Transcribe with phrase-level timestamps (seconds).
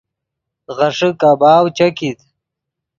[0.77, 2.19] غیݰے کباؤ چے کیت